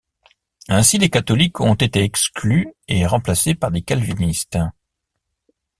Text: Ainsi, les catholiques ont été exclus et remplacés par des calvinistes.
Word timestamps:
Ainsi, 0.67 0.97
les 0.97 1.11
catholiques 1.11 1.59
ont 1.59 1.75
été 1.75 2.01
exclus 2.03 2.73
et 2.87 3.05
remplacés 3.05 3.53
par 3.53 3.69
des 3.69 3.83
calvinistes. 3.83 4.57